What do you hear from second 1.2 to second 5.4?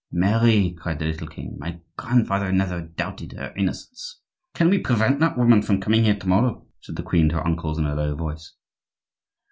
king, "my grandfather never doubted her innocence." "Can we prevent that